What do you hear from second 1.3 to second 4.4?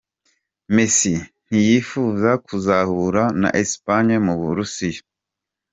ntiyifuza kuzahura na Espagne mu